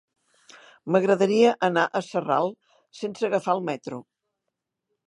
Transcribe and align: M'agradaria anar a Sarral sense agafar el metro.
M'agradaria 0.95 1.51
anar 1.69 1.83
a 1.99 2.01
Sarral 2.09 2.51
sense 3.03 3.31
agafar 3.31 3.57
el 3.61 3.67
metro. 3.71 4.03